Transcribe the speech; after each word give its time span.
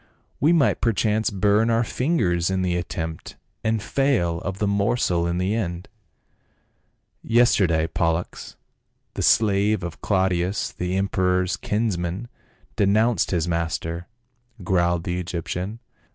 We 0.39 0.51
might 0.51 0.81
perchance 0.81 1.29
burn 1.29 1.69
our 1.69 1.83
fingers 1.83 2.49
in 2.49 2.63
the 2.63 2.75
attempt, 2.75 3.35
and 3.63 3.83
fail 3.83 4.39
of 4.41 4.57
the 4.57 4.65
morsel 4.65 5.27
in 5.27 5.37
the 5.37 5.53
end."" 5.53 5.87
Yesterday 7.39 7.85
Pollux, 7.85 8.55
the 9.13 9.21
slave 9.21 9.83
of 9.83 10.01
Claudius 10.01 10.71
the 10.71 10.97
em 10.97 11.07
peror's 11.07 11.55
kinsman, 11.55 12.29
denounced 12.75 13.29
his 13.29 13.47
master," 13.47 14.07
growled 14.63 15.03
the 15.03 15.19
Egyptian. 15.19 15.77